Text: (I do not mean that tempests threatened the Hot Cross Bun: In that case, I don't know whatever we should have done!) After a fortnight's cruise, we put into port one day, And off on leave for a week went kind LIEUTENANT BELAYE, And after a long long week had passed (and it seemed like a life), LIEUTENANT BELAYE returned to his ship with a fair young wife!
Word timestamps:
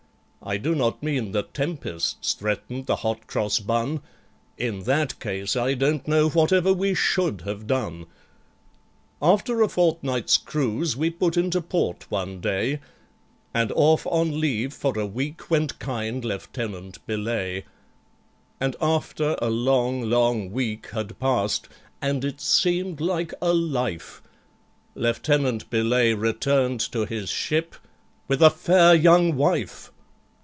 (I 0.43 0.57
do 0.57 0.73
not 0.73 1.03
mean 1.03 1.33
that 1.33 1.53
tempests 1.53 2.33
threatened 2.33 2.87
the 2.87 2.95
Hot 3.05 3.27
Cross 3.27 3.59
Bun: 3.59 3.99
In 4.57 4.85
that 4.85 5.19
case, 5.19 5.55
I 5.55 5.75
don't 5.75 6.07
know 6.07 6.29
whatever 6.29 6.73
we 6.73 6.95
should 6.95 7.41
have 7.41 7.67
done!) 7.67 8.07
After 9.21 9.61
a 9.61 9.69
fortnight's 9.69 10.37
cruise, 10.37 10.97
we 10.97 11.11
put 11.11 11.37
into 11.37 11.61
port 11.61 12.09
one 12.09 12.39
day, 12.41 12.79
And 13.53 13.71
off 13.73 14.07
on 14.07 14.39
leave 14.41 14.73
for 14.73 14.97
a 14.99 15.05
week 15.05 15.51
went 15.51 15.77
kind 15.77 16.25
LIEUTENANT 16.25 17.05
BELAYE, 17.05 17.63
And 18.59 18.75
after 18.81 19.35
a 19.39 19.49
long 19.51 20.09
long 20.09 20.51
week 20.51 20.87
had 20.89 21.19
passed 21.19 21.67
(and 22.01 22.25
it 22.25 22.41
seemed 22.41 22.99
like 22.99 23.31
a 23.43 23.53
life), 23.53 24.23
LIEUTENANT 24.95 25.69
BELAYE 25.69 26.15
returned 26.15 26.79
to 26.91 27.05
his 27.05 27.29
ship 27.29 27.75
with 28.27 28.41
a 28.41 28.49
fair 28.49 28.95
young 28.95 29.35
wife! 29.35 29.89